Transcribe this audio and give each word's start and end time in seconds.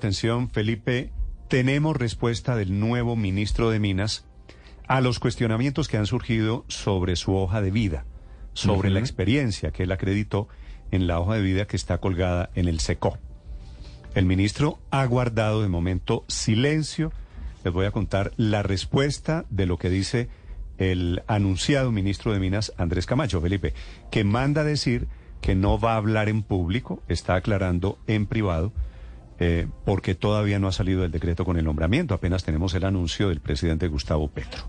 Atención, 0.00 0.48
Felipe, 0.48 1.12
tenemos 1.48 1.94
respuesta 1.94 2.56
del 2.56 2.80
nuevo 2.80 3.16
ministro 3.16 3.68
de 3.68 3.80
Minas 3.80 4.24
a 4.88 5.02
los 5.02 5.18
cuestionamientos 5.18 5.88
que 5.88 5.98
han 5.98 6.06
surgido 6.06 6.64
sobre 6.68 7.16
su 7.16 7.36
hoja 7.36 7.60
de 7.60 7.70
vida, 7.70 8.06
sobre 8.54 8.88
la 8.88 9.00
experiencia 9.00 9.72
que 9.72 9.82
él 9.82 9.92
acreditó 9.92 10.48
en 10.90 11.06
la 11.06 11.20
hoja 11.20 11.34
de 11.34 11.42
vida 11.42 11.66
que 11.66 11.76
está 11.76 11.98
colgada 11.98 12.48
en 12.54 12.66
el 12.66 12.80
SECO. 12.80 13.18
El 14.14 14.24
ministro 14.24 14.78
ha 14.90 15.04
guardado 15.04 15.60
de 15.60 15.68
momento 15.68 16.24
silencio. 16.28 17.12
Les 17.62 17.70
voy 17.70 17.84
a 17.84 17.90
contar 17.90 18.32
la 18.38 18.62
respuesta 18.62 19.44
de 19.50 19.66
lo 19.66 19.76
que 19.76 19.90
dice 19.90 20.30
el 20.78 21.22
anunciado 21.26 21.92
ministro 21.92 22.32
de 22.32 22.40
Minas, 22.40 22.72
Andrés 22.78 23.04
Camacho, 23.04 23.42
Felipe, 23.42 23.74
que 24.10 24.24
manda 24.24 24.64
decir 24.64 25.08
que 25.42 25.54
no 25.54 25.78
va 25.78 25.92
a 25.92 25.98
hablar 25.98 26.30
en 26.30 26.42
público, 26.42 27.02
está 27.06 27.34
aclarando 27.34 27.98
en 28.06 28.24
privado 28.24 28.72
eh, 29.42 29.66
porque 29.86 30.14
todavía 30.14 30.58
no 30.58 30.68
ha 30.68 30.72
salido 30.72 31.02
el 31.02 31.10
decreto 31.10 31.46
con 31.46 31.56
el 31.56 31.64
nombramiento. 31.64 32.12
Apenas 32.12 32.44
tenemos 32.44 32.74
el 32.74 32.84
anuncio 32.84 33.30
del 33.30 33.40
presidente 33.40 33.88
Gustavo 33.88 34.28
Petro. 34.28 34.68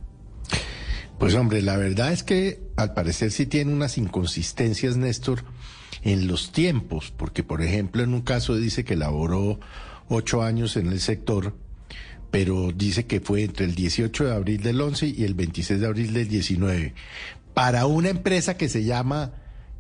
Pues 1.20 1.36
hombre, 1.36 1.62
la 1.62 1.76
verdad 1.76 2.14
es 2.14 2.24
que 2.24 2.62
al 2.78 2.94
parecer 2.94 3.32
sí 3.32 3.46
tiene 3.46 3.74
unas 3.74 3.98
inconsistencias, 3.98 4.96
Néstor, 4.96 5.44
en 6.04 6.26
los 6.26 6.54
tiempos, 6.54 7.14
porque 7.16 7.44
por 7.44 7.62
ejemplo 7.62 8.02
en 8.02 8.14
un 8.14 8.22
caso 8.22 8.56
dice 8.56 8.86
que 8.86 8.96
laboró 8.96 9.60
ocho 10.08 10.42
años 10.42 10.78
en 10.78 10.88
el 10.88 11.02
sector, 11.02 11.54
pero 12.32 12.72
dice 12.72 13.06
que 13.06 13.20
fue 13.20 13.44
entre 13.44 13.66
el 13.66 13.76
18 13.76 14.24
de 14.24 14.34
abril 14.34 14.64
del 14.64 14.80
11 14.80 15.08
y 15.10 15.26
el 15.26 15.34
26 15.34 15.82
de 15.82 15.86
abril 15.86 16.14
del 16.14 16.30
19, 16.30 16.96
para 17.54 17.86
una 17.86 18.10
empresa 18.10 18.56
que 18.56 18.70
se 18.70 18.86
llama 18.86 19.34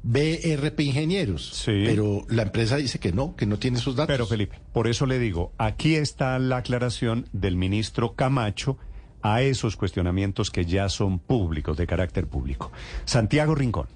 BRP 0.03 0.79
Ingenieros. 0.81 1.49
Sí. 1.53 1.83
Pero 1.85 2.25
la 2.29 2.43
empresa 2.43 2.77
dice 2.77 2.99
que 2.99 3.11
no, 3.11 3.35
que 3.35 3.45
no 3.45 3.59
tiene 3.59 3.79
sus 3.79 3.95
datos. 3.95 4.13
Pero 4.13 4.25
Felipe, 4.25 4.59
por 4.73 4.87
eso 4.87 5.05
le 5.05 5.19
digo, 5.19 5.53
aquí 5.57 5.95
está 5.95 6.37
la 6.39 6.57
aclaración 6.57 7.27
del 7.33 7.55
ministro 7.55 8.13
Camacho 8.13 8.77
a 9.21 9.41
esos 9.41 9.75
cuestionamientos 9.75 10.49
que 10.49 10.65
ya 10.65 10.89
son 10.89 11.19
públicos, 11.19 11.77
de 11.77 11.87
carácter 11.87 12.27
público. 12.27 12.71
Santiago 13.05 13.55
Rincón. 13.55 13.87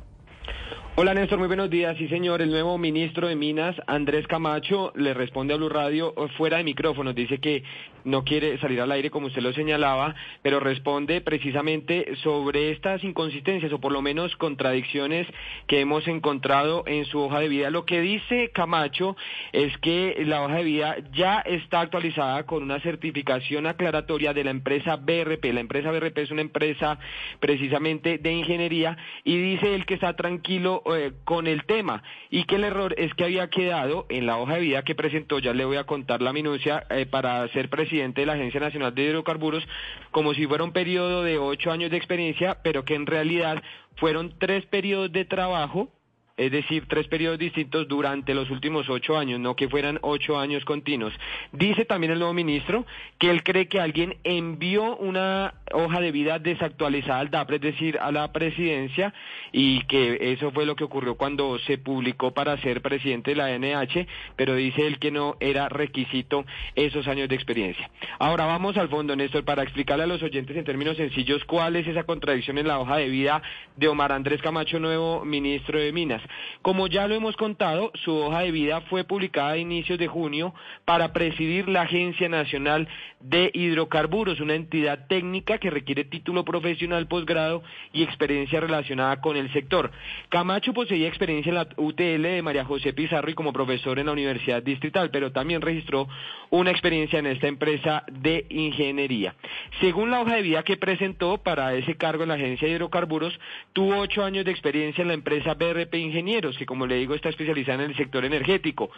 Hola 0.98 1.14
Néstor, 1.14 1.40
muy 1.40 1.48
buenos 1.48 1.70
días. 1.70 1.98
Sí 1.98 2.08
señor, 2.08 2.42
el 2.42 2.50
nuevo 2.50 2.78
ministro 2.78 3.28
de 3.28 3.36
Minas, 3.36 3.76
Andrés 3.86 4.26
Camacho, 4.28 4.94
le 4.96 5.14
responde 5.14 5.54
a 5.54 5.58
Blue 5.58 5.68
Radio 5.68 6.14
eh, 6.16 6.30
fuera 6.38 6.56
de 6.56 6.64
micrófonos. 6.64 7.14
Dice 7.14 7.40
que 7.40 7.64
no 8.06 8.24
quiere 8.24 8.58
salir 8.60 8.80
al 8.80 8.92
aire 8.92 9.10
como 9.10 9.28
usted 9.28 9.42
lo 9.42 9.52
señalaba, 9.52 10.16
pero 10.42 10.62
responde 10.62 11.20
precisamente 11.20 12.16
sobre 12.24 12.72
estas 12.72 13.04
inconsistencias 13.04 13.74
o 13.74 13.82
por 13.82 13.92
lo 13.92 14.02
menos 14.02 14.36
contradicciones 14.38 15.28
que 15.68 15.82
hemos 15.82 16.08
encontrado 16.08 16.84
en 16.86 17.04
su 17.06 17.20
hoja 17.20 17.40
de 17.40 17.50
vida. 17.50 17.72
Lo 17.72 17.86
que 17.86 18.00
dice 18.00 18.52
Camacho 18.54 19.18
es 19.52 19.78
que 19.80 20.24
la 20.26 20.44
hoja 20.44 20.58
de 20.58 20.64
vida 20.64 20.96
ya 21.12 21.40
está 21.40 21.82
actualizada 21.82 22.46
con 22.46 22.64
una 22.64 22.80
certificación 22.80 23.68
aclaratoria 23.68 24.34
de 24.34 24.46
la 24.46 24.52
empresa 24.52 24.96
BRP. 24.96 25.44
La 25.52 25.60
empresa 25.60 25.92
BRP 25.92 26.20
es 26.20 26.32
una 26.32 26.42
empresa 26.42 27.00
precisamente 27.42 28.18
de 28.18 28.32
ingeniería 28.32 28.98
y 29.26 29.38
dice 29.38 29.76
él 29.76 29.86
que 29.86 29.96
está 29.96 30.16
tranquilo 30.16 30.84
eh, 30.94 31.14
con 31.24 31.48
el 31.48 31.66
tema. 31.66 32.04
Y 32.30 32.44
que 32.44 32.56
el 32.56 32.64
error 32.64 32.94
es 32.98 33.14
que 33.16 33.24
había 33.24 33.50
quedado 33.50 34.06
en 34.10 34.26
la 34.26 34.38
hoja 34.38 34.56
de 34.56 34.62
vida 34.62 34.84
que 34.84 34.96
presentó, 34.96 35.40
ya 35.40 35.54
le 35.54 35.66
voy 35.66 35.78
a 35.78 35.86
contar 35.86 36.22
la 36.22 36.34
minucia, 36.34 36.86
eh, 36.90 37.06
para 37.06 37.48
ser 37.50 37.70
presidente 37.70 38.22
de 38.22 38.28
la 38.28 38.34
Agencia 38.34 38.60
Nacional 38.60 38.94
de 38.94 39.04
Hidrocarburos, 39.04 39.68
como 40.12 40.34
si 40.34 40.46
fuera 40.46 40.64
un 40.64 40.74
periodo 40.74 41.24
de 41.24 41.38
ocho 41.38 41.72
años 41.72 41.92
de 41.92 41.98
experiencia, 41.98 42.60
pero 42.64 42.86
que 42.86 42.96
en 42.96 43.06
realidad 43.06 43.64
fueron 43.96 44.36
tres 44.38 44.66
periodos 44.66 45.12
de 45.12 45.26
trabajo 45.26 45.90
es 46.38 46.52
decir, 46.52 46.86
tres 46.88 47.08
periodos 47.08 47.40
distintos 47.40 47.88
durante 47.88 48.34
los 48.34 48.50
últimos 48.50 48.90
ocho 48.90 49.18
años, 49.18 49.40
no 49.40 49.56
que 49.56 49.70
fueran 49.70 50.00
ocho 50.02 50.38
años 50.38 50.66
continuos. 50.66 51.14
Dice 51.54 51.86
también 51.86 52.12
el 52.12 52.20
nuevo 52.20 52.34
ministro 52.34 52.86
que 53.18 53.30
él 53.30 53.44
cree 53.44 53.68
que 53.68 53.80
alguien 53.80 54.18
envió 54.24 54.98
una 54.98 55.54
hoja 55.72 56.02
de 56.02 56.12
vida 56.12 56.40
desactualizada 56.40 57.20
al 57.20 57.32
DAPRE, 57.32 57.56
es 57.58 57.62
decir, 57.62 57.98
a 58.00 58.12
la 58.12 58.32
presidencia, 58.34 59.14
y 59.52 59.82
que 59.86 60.34
eso 60.34 60.52
fue 60.52 60.66
lo 60.66 60.76
que 60.76 60.84
ocurrió 60.84 61.16
cuando 61.16 61.58
se 61.60 61.78
publicó 61.78 62.34
para 62.34 62.58
ser 62.58 62.82
presidente 62.82 63.32
de 63.32 63.38
la 63.38 63.58
NH, 63.58 64.06
pero 64.36 64.56
dice 64.56 64.86
él 64.86 65.00
que 65.00 65.12
no 65.12 65.38
era 65.40 65.70
requisito 65.70 66.46
esos 66.76 67.08
años 67.08 67.30
de 67.30 67.36
experiencia. 67.36 67.90
Ahora 68.20 68.46
vamos 68.46 68.78
al 68.78 68.90
fondo, 68.90 69.16
Néstor, 69.16 69.46
para 69.46 69.64
explicarle 69.64 70.04
a 70.04 70.08
los 70.08 70.22
oyentes 70.22 70.58
en 70.58 70.66
términos 70.66 70.98
sencillos 70.98 71.44
cuál 71.46 71.78
es 71.78 71.88
esa 71.88 72.04
contradicción 72.04 72.58
en 72.58 72.68
la 72.68 72.80
hoja 72.80 72.98
de 72.98 73.08
vida 73.08 73.42
de 73.78 73.88
Omar 73.88 74.12
Andrés 74.12 74.42
Camacho, 74.42 74.80
nuevo 74.80 75.24
ministro 75.24 75.80
de 75.80 75.94
Minas. 75.94 76.25
Como 76.62 76.88
ya 76.88 77.08
lo 77.08 77.16
hemos 77.16 77.36
contado, 77.36 77.92
su 78.04 78.16
hoja 78.16 78.42
de 78.42 78.52
vida 78.52 78.82
fue 78.82 79.04
publicada 79.04 79.52
a 79.52 79.58
inicios 79.58 80.00
de 80.00 80.08
junio 80.08 80.54
para 80.86 81.14
presidir 81.14 81.70
la 81.70 81.82
Agencia 81.82 82.30
Nacional 82.30 82.88
de 83.20 83.52
Hidrocarburos, 83.54 84.40
una 84.40 84.56
entidad 84.56 85.08
técnica 85.08 85.58
que 85.58 85.70
requiere 85.70 86.06
título 86.06 86.46
profesional 86.46 87.08
posgrado 87.08 87.64
y 87.94 88.04
experiencia 88.04 88.60
relacionada 88.60 89.22
con 89.22 89.38
el 89.38 89.52
sector. 89.54 89.92
Camacho 90.30 90.74
poseía 90.74 91.08
experiencia 91.08 91.50
en 91.50 91.56
la 91.56 91.68
UTL 91.78 92.22
de 92.22 92.42
María 92.42 92.66
José 92.66 92.94
Pizarro 92.94 93.30
y 93.30 93.34
como 93.34 93.54
profesor 93.54 94.00
en 94.00 94.08
la 94.08 94.12
Universidad 94.12 94.62
Distrital, 94.62 95.10
pero 95.12 95.32
también 95.32 95.62
registró 95.62 96.08
una 96.50 96.72
experiencia 96.72 97.20
en 97.20 97.28
esta 97.28 97.48
empresa 97.48 98.04
de 98.12 98.46
ingeniería. 98.50 99.36
Según 99.82 100.10
la 100.10 100.22
hoja 100.22 100.36
de 100.36 100.42
vida 100.42 100.64
que 100.64 100.78
presentó 100.78 101.38
para 101.38 101.74
ese 101.76 101.96
cargo 101.98 102.24
en 102.24 102.30
la 102.30 102.36
Agencia 102.36 102.66
de 102.66 102.76
Hidrocarburos, 102.76 103.38
tuvo 103.74 103.98
ocho 103.98 104.24
años 104.24 104.46
de 104.46 104.52
experiencia 104.52 105.02
en 105.02 105.10
la 105.10 105.14
empresa 105.14 105.54
BRP 105.54 105.96
Ingenieros, 105.96 106.58
que 106.58 106.66
como 106.66 106.88
le 106.88 106.96
digo 106.96 107.14
está 107.14 107.28
especializada 107.28 107.84
en 107.84 107.90
el 107.92 107.98
sector 107.98 108.24
energético. 108.24 108.90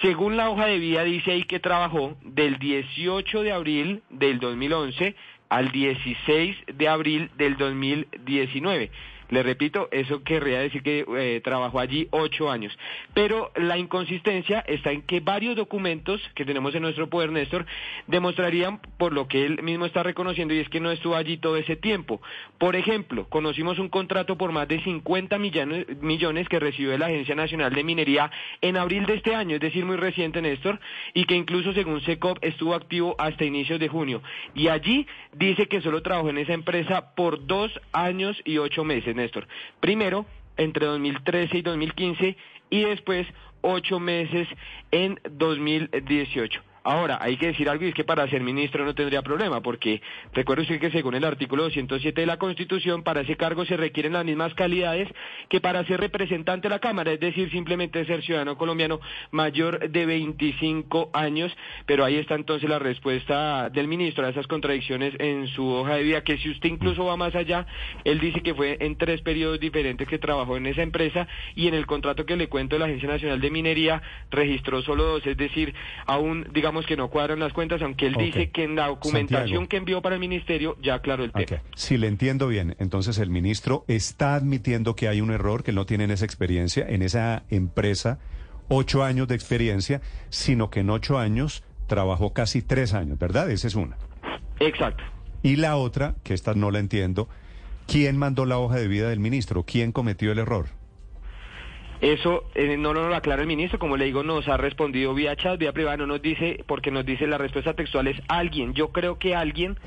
Según 0.00 0.38
la 0.38 0.48
hoja 0.48 0.66
de 0.66 0.78
vida 0.78 1.04
dice 1.04 1.32
ahí 1.32 1.44
que 1.44 1.60
trabajó 1.60 2.16
del 2.22 2.58
18 2.58 3.42
de 3.42 3.52
abril 3.52 4.02
del 4.08 4.40
2011 4.40 5.14
al 5.50 5.70
16 5.70 6.56
de 6.66 6.88
abril 6.88 7.30
del 7.36 7.58
2019. 7.58 8.90
Le 9.32 9.42
repito, 9.42 9.88
eso 9.92 10.22
querría 10.22 10.60
decir 10.60 10.82
que 10.82 11.06
eh, 11.16 11.40
trabajó 11.42 11.80
allí 11.80 12.06
ocho 12.10 12.50
años. 12.50 12.76
Pero 13.14 13.50
la 13.56 13.78
inconsistencia 13.78 14.60
está 14.60 14.92
en 14.92 15.00
que 15.00 15.20
varios 15.20 15.56
documentos 15.56 16.20
que 16.34 16.44
tenemos 16.44 16.74
en 16.74 16.82
nuestro 16.82 17.08
poder, 17.08 17.32
Néstor, 17.32 17.64
demostrarían 18.08 18.78
por 18.98 19.14
lo 19.14 19.28
que 19.28 19.46
él 19.46 19.62
mismo 19.62 19.86
está 19.86 20.02
reconociendo 20.02 20.52
y 20.52 20.58
es 20.58 20.68
que 20.68 20.80
no 20.80 20.90
estuvo 20.90 21.16
allí 21.16 21.38
todo 21.38 21.56
ese 21.56 21.76
tiempo. 21.76 22.20
Por 22.58 22.76
ejemplo, 22.76 23.26
conocimos 23.30 23.78
un 23.78 23.88
contrato 23.88 24.36
por 24.36 24.52
más 24.52 24.68
de 24.68 24.82
50 24.82 25.38
millones, 25.38 26.48
que 26.50 26.60
recibió 26.60 26.98
la 26.98 27.06
Agencia 27.06 27.34
Nacional 27.34 27.72
de 27.72 27.84
Minería 27.84 28.30
en 28.60 28.76
abril 28.76 29.06
de 29.06 29.14
este 29.14 29.34
año, 29.34 29.54
es 29.54 29.62
decir, 29.62 29.86
muy 29.86 29.96
reciente, 29.96 30.42
Néstor, 30.42 30.78
y 31.14 31.24
que 31.24 31.36
incluso 31.36 31.72
según 31.72 32.02
SECOP 32.02 32.36
estuvo 32.42 32.74
activo 32.74 33.16
hasta 33.16 33.46
inicios 33.46 33.80
de 33.80 33.88
junio. 33.88 34.22
Y 34.54 34.68
allí 34.68 35.06
dice 35.32 35.68
que 35.68 35.80
solo 35.80 36.02
trabajó 36.02 36.28
en 36.28 36.36
esa 36.36 36.52
empresa 36.52 37.14
por 37.14 37.46
dos 37.46 37.72
años 37.94 38.38
y 38.44 38.58
ocho 38.58 38.84
meses. 38.84 39.21
Néstor. 39.22 39.46
Primero, 39.80 40.26
entre 40.56 40.86
2013 40.86 41.58
y 41.58 41.62
2015 41.62 42.36
y 42.70 42.84
después 42.84 43.26
ocho 43.62 43.98
meses 43.98 44.48
en 44.90 45.18
2018. 45.30 46.62
Ahora, 46.84 47.18
hay 47.20 47.36
que 47.36 47.46
decir 47.46 47.68
algo 47.68 47.84
y 47.84 47.88
es 47.88 47.94
que 47.94 48.02
para 48.02 48.28
ser 48.28 48.42
ministro 48.42 48.84
no 48.84 48.94
tendría 48.94 49.22
problema, 49.22 49.60
porque 49.60 50.02
recuerde 50.32 50.62
usted 50.62 50.80
que 50.80 50.90
según 50.90 51.14
el 51.14 51.24
artículo 51.24 51.64
207 51.64 52.20
de 52.20 52.26
la 52.26 52.38
Constitución, 52.38 53.04
para 53.04 53.20
ese 53.20 53.36
cargo 53.36 53.64
se 53.64 53.76
requieren 53.76 54.14
las 54.14 54.24
mismas 54.24 54.52
calidades 54.54 55.08
que 55.48 55.60
para 55.60 55.84
ser 55.84 56.00
representante 56.00 56.68
de 56.68 56.74
la 56.74 56.80
Cámara, 56.80 57.12
es 57.12 57.20
decir, 57.20 57.50
simplemente 57.52 58.04
ser 58.04 58.22
ciudadano 58.22 58.58
colombiano 58.58 59.00
mayor 59.30 59.90
de 59.90 60.06
25 60.06 61.10
años, 61.12 61.56
pero 61.86 62.04
ahí 62.04 62.16
está 62.16 62.34
entonces 62.34 62.68
la 62.68 62.80
respuesta 62.80 63.70
del 63.70 63.86
ministro 63.86 64.26
a 64.26 64.30
esas 64.30 64.48
contradicciones 64.48 65.14
en 65.20 65.46
su 65.48 65.64
hoja 65.68 65.94
de 65.94 66.02
vida, 66.02 66.24
que 66.24 66.38
si 66.38 66.50
usted 66.50 66.68
incluso 66.68 67.04
va 67.04 67.16
más 67.16 67.36
allá, 67.36 67.64
él 68.04 68.18
dice 68.18 68.40
que 68.40 68.54
fue 68.54 68.78
en 68.80 68.96
tres 68.96 69.22
periodos 69.22 69.60
diferentes 69.60 70.08
que 70.08 70.18
trabajó 70.18 70.56
en 70.56 70.66
esa 70.66 70.82
empresa 70.82 71.28
y 71.54 71.68
en 71.68 71.74
el 71.74 71.86
contrato 71.86 72.26
que 72.26 72.36
le 72.36 72.48
cuento 72.48 72.74
de 72.74 72.80
la 72.80 72.86
Agencia 72.86 73.08
Nacional 73.08 73.40
de 73.40 73.50
Minería 73.50 74.02
registró 74.32 74.82
solo 74.82 75.04
dos, 75.04 75.26
es 75.26 75.36
decir, 75.36 75.74
aún, 76.06 76.46
digamos, 76.52 76.71
que 76.80 76.96
no 76.96 77.08
cuadran 77.10 77.38
las 77.38 77.52
cuentas, 77.52 77.82
aunque 77.82 78.06
él 78.06 78.14
dice 78.14 78.50
que 78.50 78.64
en 78.64 78.76
la 78.76 78.88
documentación 78.88 79.66
que 79.66 79.76
envió 79.76 80.02
para 80.02 80.14
el 80.14 80.20
ministerio 80.20 80.76
ya 80.82 80.94
aclaró 80.94 81.24
el 81.24 81.32
tema. 81.32 81.62
Si 81.74 81.98
le 81.98 82.08
entiendo 82.08 82.48
bien, 82.48 82.76
entonces 82.78 83.18
el 83.18 83.30
ministro 83.30 83.84
está 83.88 84.34
admitiendo 84.34 84.96
que 84.96 85.08
hay 85.08 85.20
un 85.20 85.30
error, 85.30 85.62
que 85.62 85.72
no 85.72 85.86
tienen 85.86 86.10
esa 86.10 86.24
experiencia 86.24 86.86
en 86.88 87.02
esa 87.02 87.44
empresa, 87.50 88.18
ocho 88.68 89.04
años 89.04 89.28
de 89.28 89.34
experiencia, 89.34 90.00
sino 90.30 90.70
que 90.70 90.80
en 90.80 90.90
ocho 90.90 91.18
años 91.18 91.62
trabajó 91.86 92.32
casi 92.32 92.62
tres 92.62 92.94
años, 92.94 93.18
¿verdad? 93.18 93.50
Esa 93.50 93.66
es 93.66 93.74
una. 93.74 93.96
Exacto. 94.60 95.04
Y 95.42 95.56
la 95.56 95.76
otra, 95.76 96.14
que 96.22 96.34
esta 96.34 96.54
no 96.54 96.70
la 96.70 96.78
entiendo, 96.78 97.28
¿quién 97.86 98.16
mandó 98.16 98.46
la 98.46 98.58
hoja 98.58 98.76
de 98.76 98.88
vida 98.88 99.10
del 99.10 99.20
ministro? 99.20 99.64
¿Quién 99.64 99.92
cometió 99.92 100.32
el 100.32 100.38
error? 100.38 100.68
Eso 102.02 102.42
eh, 102.56 102.76
no, 102.76 102.92
no 102.92 103.08
lo 103.08 103.14
aclara 103.14 103.42
el 103.42 103.48
ministro, 103.48 103.78
como 103.78 103.96
le 103.96 104.06
digo, 104.06 104.24
nos 104.24 104.48
ha 104.48 104.56
respondido 104.56 105.14
vía 105.14 105.36
chat, 105.36 105.56
vía 105.56 105.72
privada, 105.72 105.98
no 105.98 106.08
nos 106.08 106.20
dice, 106.20 106.64
porque 106.66 106.90
nos 106.90 107.06
dice 107.06 107.28
la 107.28 107.38
respuesta 107.38 107.74
textual 107.74 108.08
es 108.08 108.20
alguien. 108.26 108.74
Yo 108.74 108.88
creo 108.88 109.20
que 109.20 109.36
alguien 109.36 109.78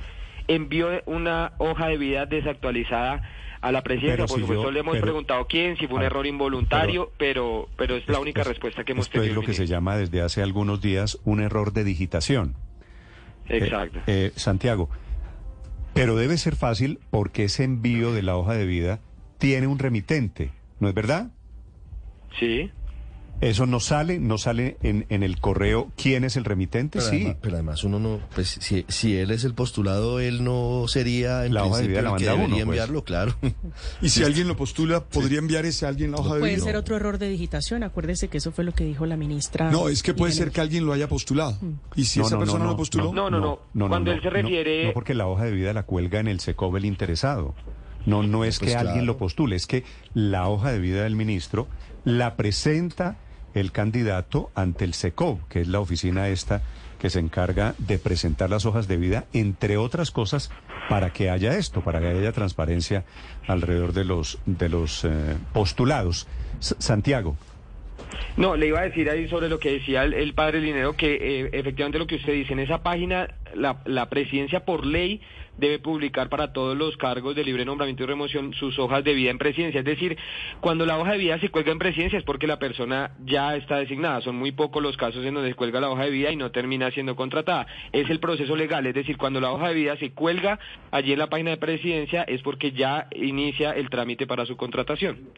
envió 0.48 0.88
una 1.08 1.52
hoja 1.58 1.88
de 1.90 1.98
vida 1.98 2.26
desactualizada 2.26 3.22
a 3.60 3.72
la 3.74 3.84
presidencia. 3.84 4.28
Por 4.28 4.40
supuesto, 4.40 4.72
le 4.72 4.80
hemos 4.80 4.98
preguntado 5.00 5.46
quién, 5.48 5.76
si 5.76 5.88
fue 5.88 5.98
un 5.98 6.04
error 6.04 6.26
involuntario, 6.26 7.12
pero, 7.18 7.68
pero 7.76 7.98
es 7.98 8.08
la 8.08 8.22
única 8.22 8.46
respuesta 8.46 8.86
que 8.86 8.94
hemos 8.94 9.10
tenido. 9.10 9.26
Esto 9.26 9.42
es 9.42 9.46
lo 9.46 9.52
que 9.52 9.54
se 9.54 9.68
llama 9.68 9.98
desde 9.98 10.22
hace 10.22 10.42
algunos 10.42 10.80
días 10.80 11.20
un 11.26 11.42
error 11.42 11.74
de 11.74 11.84
digitación. 11.84 12.56
Exacto. 13.50 14.00
Eh, 14.08 14.32
Santiago, 14.38 14.90
pero 15.94 16.16
debe 16.16 16.38
ser 16.38 16.56
fácil 16.56 17.00
porque 17.10 17.44
ese 17.44 17.66
envío 17.66 18.14
de 18.14 18.22
la 18.22 18.38
hoja 18.38 18.54
de 18.54 18.66
vida 18.66 19.02
tiene 19.38 19.68
un 19.68 19.80
remitente, 19.80 20.52
¿no 20.80 20.88
es 20.88 20.94
verdad? 20.94 21.35
Sí. 22.40 22.72
Eso 23.42 23.66
no 23.66 23.82
sale, 23.82 24.18
no 24.18 24.38
sale 24.38 24.78
en, 24.82 25.06
en 25.10 25.22
el 25.22 25.40
correo 25.40 25.92
quién 25.98 26.24
es 26.24 26.38
el 26.38 26.46
remitente, 26.46 27.00
pero 27.00 27.10
sí. 27.10 27.18
Además, 27.18 27.38
pero 27.42 27.56
además 27.56 27.84
uno 27.84 28.00
no, 28.00 28.20
pues 28.34 28.58
si, 28.62 28.86
si 28.88 29.18
él 29.18 29.30
es 29.32 29.44
el 29.44 29.54
postulado, 29.54 30.22
él 30.22 30.42
no 30.42 30.86
sería 30.88 31.46
en 31.46 31.54
la 31.54 31.66
hoja 31.66 31.80
de 31.80 31.88
vida 31.90 32.02
la 32.02 32.12
el 32.12 32.16
que 32.16 32.26
manda 32.26 32.32
debería 32.32 32.46
uno, 32.46 32.56
pues. 32.56 32.64
enviarlo, 32.64 33.04
claro. 33.04 33.36
Y 34.02 34.08
si 34.10 34.24
alguien 34.24 34.48
lo 34.48 34.56
postula, 34.56 35.04
¿podría 35.04 35.40
enviar 35.40 35.66
ese 35.66 35.86
alguien 35.86 36.12
la 36.12 36.18
hoja 36.18 36.36
de 36.36 36.40
vida? 36.40 36.48
Puede 36.48 36.60
ser 36.62 36.78
otro 36.78 36.96
error 36.96 37.18
de 37.18 37.28
digitación, 37.28 37.84
acuérdese 37.84 38.30
que 38.30 38.38
eso 38.38 38.54
fue 38.54 38.64
lo 38.64 38.72
que 38.72 38.86
dijo 38.86 39.06
la 39.06 39.18
ministra. 39.18 39.70
No, 39.70 39.90
es 39.90 40.02
que 40.02 40.14
puede 40.14 40.32
ser 40.32 40.52
que 40.52 40.62
alguien 40.62 40.86
lo 40.86 40.94
haya 40.94 41.10
postulado. 41.10 41.58
¿Y 41.96 42.06
si 42.06 42.20
No, 42.20 42.28
esa 42.28 42.36
no, 42.36 42.40
persona 42.40 42.64
no, 42.64 42.72
lo 42.72 42.78
postuló? 42.78 43.14
No, 43.14 43.30
no, 43.30 43.60
no. 43.74 43.90
Cuando 43.90 44.14
él 44.14 44.22
se 44.22 44.30
refiere... 44.30 44.88
No, 44.88 44.94
porque 44.94 45.14
la 45.14 45.28
hoja 45.28 45.44
de 45.44 45.52
vida 45.52 45.74
la 45.74 45.84
cuelga 45.84 46.22
en 46.22 46.30
el 46.30 46.40
SECOV 46.40 46.78
el 46.78 46.86
interesado. 46.86 47.54
No, 48.06 48.24
no 48.24 48.44
es 48.46 48.60
Pues 48.60 48.72
que 48.72 48.78
alguien 48.78 49.06
lo 49.06 49.18
postule, 49.18 49.56
es 49.56 49.68
que 49.68 49.84
la 50.14 50.48
hoja 50.48 50.72
de 50.72 50.80
vida 50.80 51.04
del 51.04 51.16
ministro 51.16 51.68
la 52.04 52.36
presenta 52.36 53.16
el 53.54 53.72
candidato 53.72 54.52
ante 54.54 54.84
el 54.86 54.94
SECOV, 54.94 55.48
que 55.48 55.62
es 55.62 55.68
la 55.68 55.80
oficina 55.80 56.28
esta 56.28 56.62
que 57.00 57.10
se 57.10 57.20
encarga 57.20 57.74
de 57.78 57.98
presentar 58.00 58.50
las 58.50 58.66
hojas 58.66 58.88
de 58.88 58.98
vida, 58.98 59.26
entre 59.34 59.78
otras 59.78 60.12
cosas, 60.12 60.50
para 60.90 61.12
que 61.14 61.30
haya 61.30 61.58
esto, 61.58 61.82
para 61.82 62.00
que 62.00 62.08
haya 62.08 62.32
transparencia 62.32 63.06
alrededor 63.48 63.94
de 63.94 64.04
los, 64.06 64.40
de 64.46 64.70
los 64.70 65.04
eh, 65.06 65.36
postulados. 65.54 66.28
S- 66.60 66.76
Santiago. 66.80 67.36
No, 68.38 68.56
le 68.56 68.68
iba 68.68 68.80
a 68.80 68.84
decir 68.84 69.10
ahí 69.10 69.28
sobre 69.28 69.50
lo 69.50 69.60
que 69.60 69.74
decía 69.74 70.04
el, 70.04 70.34
padre 70.34 70.62
Linero, 70.62 70.96
que 70.96 71.16
eh, 71.16 71.50
efectivamente 71.54 72.00
lo 72.00 72.08
que 72.08 72.16
usted 72.16 72.34
dice, 72.34 72.54
en 72.54 72.60
esa 72.60 72.84
página 72.84 73.28
la, 73.54 73.82
la 73.86 74.10
presidencia 74.10 74.66
por 74.66 74.86
ley 74.86 75.22
debe 75.58 75.80
publicar 75.80 76.30
para 76.30 76.54
todos 76.54 76.78
los 76.78 76.98
cargos 76.98 77.36
de 77.36 77.44
libre 77.44 77.66
nombramiento 77.66 78.04
y 78.04 78.06
remoción 78.06 78.54
sus 78.54 78.78
hojas 78.80 79.04
de 79.04 79.14
vida 79.14 79.32
en 79.32 79.38
presidencia. 79.38 79.80
Es 79.80 79.86
decir, 79.86 80.18
cuando 80.60 80.86
la 80.86 80.98
hoja 80.98 81.14
de 81.14 81.18
vida 81.18 81.40
se 81.40 81.50
cuelga 81.50 81.72
en 81.72 81.80
presidencia 81.80 82.20
es 82.20 82.26
porque 82.26 82.48
la 82.48 82.60
persona 82.60 83.12
ya 83.26 83.56
está 83.56 83.78
designada. 83.78 84.22
Son 84.22 84.36
muy 84.36 84.52
pocos 84.52 84.82
los 84.82 84.98
casos 84.98 85.24
en 85.26 85.34
donde 85.34 85.50
se 85.50 85.56
cuelga 85.56 85.80
la 85.80 85.90
hoja 85.90 86.04
de 86.04 86.12
vida 86.12 86.32
y 86.32 86.36
no 86.36 86.52
termina 86.52 86.92
siendo 86.92 87.16
contratada. 87.16 87.68
Es 87.92 88.10
el 88.10 88.20
proceso 88.20 88.56
legal, 88.56 88.86
es 88.86 88.94
decir, 88.94 89.18
cuando 89.18 89.40
la 89.40 89.52
hoja 89.52 89.70
de 89.70 89.76
vida 89.76 89.98
se 89.98 90.12
cuelga 90.12 90.60
allí 90.92 91.14
en 91.14 91.20
la 91.20 91.30
página 91.30 91.52
de 91.52 91.58
presidencia 91.58 92.24
es 92.24 92.42
porque 92.42 92.72
ya 92.72 93.08
inicia 93.16 93.72
el 93.72 93.90
trámite 93.90 94.28
para 94.28 94.46
su 94.46 94.58
contratación. 94.58 95.30